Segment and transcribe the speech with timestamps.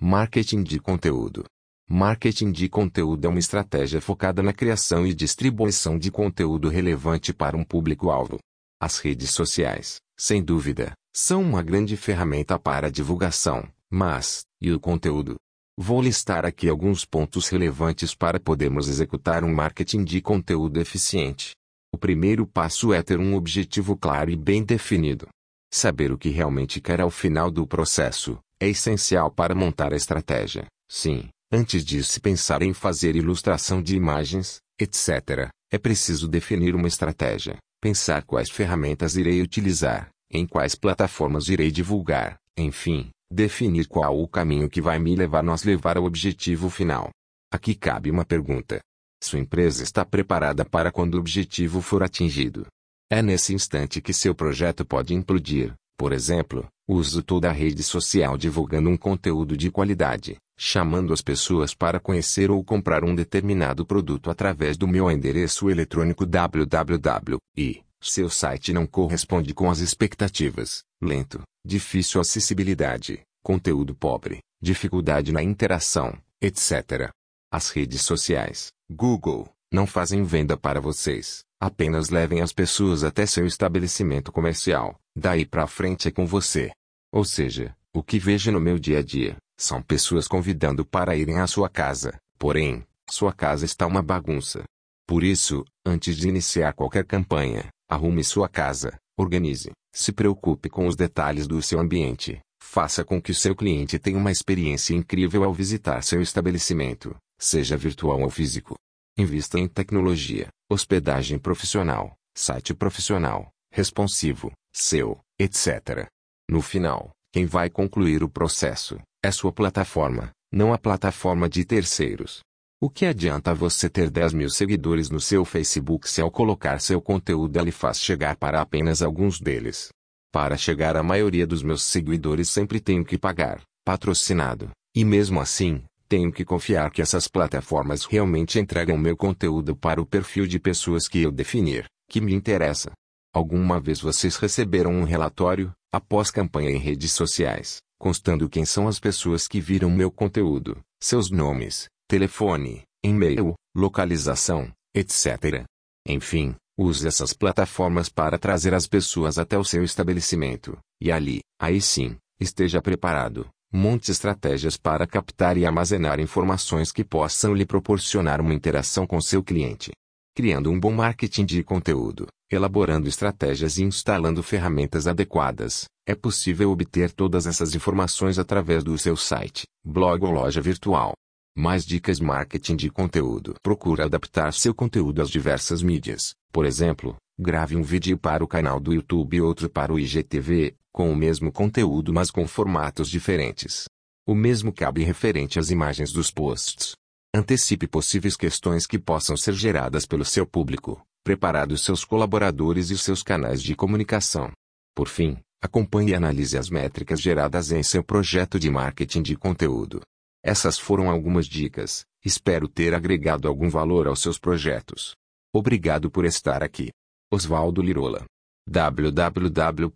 [0.00, 1.44] Marketing de conteúdo.
[1.88, 7.56] Marketing de conteúdo é uma estratégia focada na criação e distribuição de conteúdo relevante para
[7.56, 8.38] um público-alvo.
[8.80, 14.80] As redes sociais, sem dúvida, são uma grande ferramenta para a divulgação, mas, e o
[14.80, 15.36] conteúdo?
[15.78, 21.52] Vou listar aqui alguns pontos relevantes para podermos executar um marketing de conteúdo eficiente.
[21.92, 25.28] O primeiro passo é ter um objetivo claro e bem definido.
[25.72, 30.66] Saber o que realmente quer ao final do processo, é essencial para montar a estratégia,
[30.88, 36.86] sim, antes de se pensar em fazer ilustração de imagens, etc., é preciso definir uma
[36.86, 44.28] estratégia, pensar quais ferramentas irei utilizar, em quais plataformas irei divulgar, enfim, definir qual o
[44.28, 47.10] caminho que vai me levar nós levar ao objetivo final.
[47.52, 48.80] Aqui cabe uma pergunta.
[49.22, 52.66] Sua empresa está preparada para quando o objetivo for atingido?
[53.10, 58.36] É nesse instante que seu projeto pode implodir, por exemplo, uso toda a rede social
[58.36, 64.30] divulgando um conteúdo de qualidade, chamando as pessoas para conhecer ou comprar um determinado produto
[64.30, 71.40] através do meu endereço eletrônico www e seu site não corresponde com as expectativas, lento,
[71.66, 77.08] difícil acessibilidade, conteúdo pobre, dificuldade na interação, etc.
[77.50, 83.46] As redes sociais, Google, não fazem venda para vocês, Apenas levem as pessoas até seu
[83.46, 84.96] estabelecimento comercial.
[85.16, 86.70] Daí para frente é com você.
[87.10, 91.38] Ou seja, o que vejo no meu dia a dia são pessoas convidando para irem
[91.38, 92.18] à sua casa.
[92.38, 94.62] Porém, sua casa está uma bagunça.
[95.08, 100.94] Por isso, antes de iniciar qualquer campanha, arrume sua casa, organize, se preocupe com os
[100.94, 105.54] detalhes do seu ambiente, faça com que o seu cliente tenha uma experiência incrível ao
[105.54, 108.74] visitar seu estabelecimento, seja virtual ou físico.
[109.16, 116.08] Invista em tecnologia, hospedagem profissional, site profissional, responsivo, seu, etc.
[116.50, 122.40] No final, quem vai concluir o processo é sua plataforma, não a plataforma de terceiros.
[122.80, 127.00] O que adianta você ter 10 mil seguidores no seu Facebook se ao colocar seu
[127.00, 129.90] conteúdo ele faz chegar para apenas alguns deles?
[130.32, 135.82] Para chegar à maioria dos meus seguidores sempre tenho que pagar, patrocinado, e mesmo assim,
[136.16, 141.08] tenho que confiar que essas plataformas realmente entregam meu conteúdo para o perfil de pessoas
[141.08, 142.92] que eu definir, que me interessa.
[143.34, 149.00] Alguma vez vocês receberam um relatório, após campanha em redes sociais, constando quem são as
[149.00, 155.64] pessoas que viram meu conteúdo, seus nomes, telefone, e-mail, localização, etc.
[156.06, 161.80] Enfim, use essas plataformas para trazer as pessoas até o seu estabelecimento, e ali, aí
[161.80, 168.54] sim, esteja preparado, monte estratégias para captar e armazenar informações que possam lhe proporcionar uma
[168.54, 169.90] interação com seu cliente,
[170.34, 175.86] criando um bom marketing de conteúdo, elaborando estratégias e instalando ferramentas adequadas.
[176.06, 181.12] É possível obter todas essas informações através do seu site, blog ou loja virtual.
[181.56, 183.54] Mais dicas marketing de conteúdo.
[183.62, 186.32] Procura adaptar seu conteúdo às diversas mídias.
[186.52, 190.76] Por exemplo, Grave um vídeo para o canal do YouTube e outro para o IGTV,
[190.92, 193.86] com o mesmo conteúdo mas com formatos diferentes.
[194.24, 196.92] O mesmo cabe referente às imagens dos posts.
[197.34, 203.20] Antecipe possíveis questões que possam ser geradas pelo seu público, preparado seus colaboradores e seus
[203.20, 204.52] canais de comunicação.
[204.94, 210.02] Por fim, acompanhe e analise as métricas geradas em seu projeto de marketing de conteúdo.
[210.40, 215.16] Essas foram algumas dicas, espero ter agregado algum valor aos seus projetos.
[215.52, 216.90] Obrigado por estar aqui.
[217.34, 218.24] Oswaldo Lirola.
[218.70, 219.92] www.lirola.com.br